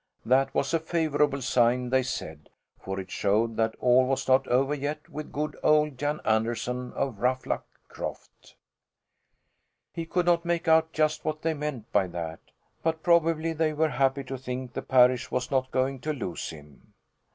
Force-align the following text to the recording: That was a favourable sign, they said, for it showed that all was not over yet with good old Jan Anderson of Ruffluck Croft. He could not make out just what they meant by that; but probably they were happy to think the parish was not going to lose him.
That 0.25 0.51
was 0.55 0.73
a 0.73 0.79
favourable 0.79 1.43
sign, 1.43 1.91
they 1.91 2.01
said, 2.01 2.49
for 2.79 2.99
it 2.99 3.11
showed 3.11 3.55
that 3.57 3.75
all 3.79 4.07
was 4.07 4.27
not 4.27 4.47
over 4.47 4.73
yet 4.73 5.07
with 5.09 5.31
good 5.31 5.55
old 5.61 5.99
Jan 5.99 6.19
Anderson 6.25 6.91
of 6.93 7.19
Ruffluck 7.19 7.65
Croft. 7.87 8.55
He 9.93 10.07
could 10.07 10.25
not 10.25 10.43
make 10.43 10.67
out 10.67 10.91
just 10.91 11.23
what 11.23 11.43
they 11.43 11.53
meant 11.53 11.91
by 11.93 12.07
that; 12.07 12.39
but 12.81 13.03
probably 13.03 13.53
they 13.53 13.73
were 13.73 13.89
happy 13.89 14.23
to 14.23 14.39
think 14.39 14.73
the 14.73 14.81
parish 14.81 15.29
was 15.29 15.51
not 15.51 15.69
going 15.69 15.99
to 15.99 16.13
lose 16.13 16.49
him. 16.49 16.93